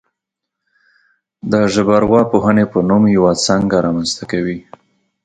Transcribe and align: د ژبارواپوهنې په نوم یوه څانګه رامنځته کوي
د 1.51 1.53
ژبارواپوهنې 1.73 2.65
په 2.73 2.79
نوم 2.89 3.03
یوه 3.17 3.31
څانګه 3.45 3.77
رامنځته 3.85 4.23
کوي 4.31 4.57